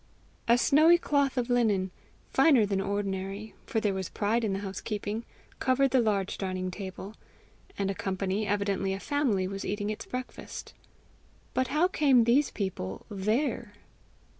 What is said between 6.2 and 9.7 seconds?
dining table, and a company, evidently a family, was